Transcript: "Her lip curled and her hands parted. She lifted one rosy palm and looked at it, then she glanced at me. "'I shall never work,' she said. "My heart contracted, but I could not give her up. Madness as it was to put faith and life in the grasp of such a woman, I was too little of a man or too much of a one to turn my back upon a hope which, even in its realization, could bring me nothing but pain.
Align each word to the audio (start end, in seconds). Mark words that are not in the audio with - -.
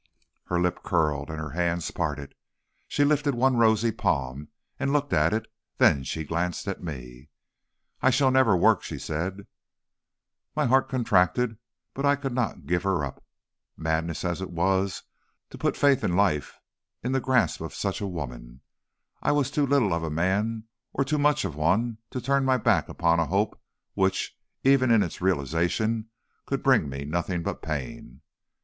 "Her 0.45 0.59
lip 0.59 0.79
curled 0.81 1.29
and 1.29 1.37
her 1.39 1.51
hands 1.51 1.91
parted. 1.91 2.33
She 2.87 3.03
lifted 3.05 3.35
one 3.35 3.57
rosy 3.57 3.91
palm 3.91 4.47
and 4.79 4.91
looked 4.91 5.13
at 5.13 5.31
it, 5.31 5.45
then 5.77 6.03
she 6.03 6.23
glanced 6.23 6.67
at 6.67 6.81
me. 6.81 7.29
"'I 8.01 8.09
shall 8.09 8.31
never 8.31 8.57
work,' 8.57 8.81
she 8.81 8.97
said. 8.97 9.45
"My 10.55 10.65
heart 10.65 10.89
contracted, 10.89 11.59
but 11.93 12.03
I 12.03 12.15
could 12.15 12.33
not 12.33 12.65
give 12.65 12.81
her 12.81 13.05
up. 13.05 13.23
Madness 13.77 14.25
as 14.25 14.41
it 14.41 14.49
was 14.49 15.03
to 15.51 15.59
put 15.59 15.77
faith 15.77 16.03
and 16.03 16.17
life 16.17 16.57
in 17.03 17.11
the 17.11 17.21
grasp 17.21 17.61
of 17.61 17.75
such 17.75 18.01
a 18.01 18.07
woman, 18.07 18.61
I 19.21 19.31
was 19.31 19.51
too 19.51 19.67
little 19.67 19.93
of 19.93 20.01
a 20.01 20.09
man 20.09 20.63
or 20.93 21.05
too 21.05 21.19
much 21.19 21.45
of 21.45 21.53
a 21.53 21.57
one 21.59 21.99
to 22.09 22.19
turn 22.19 22.43
my 22.43 22.57
back 22.57 22.89
upon 22.89 23.19
a 23.19 23.27
hope 23.27 23.61
which, 23.93 24.35
even 24.63 24.89
in 24.89 25.03
its 25.03 25.21
realization, 25.21 26.09
could 26.47 26.63
bring 26.63 26.89
me 26.89 27.05
nothing 27.05 27.43
but 27.43 27.61
pain. 27.61 28.21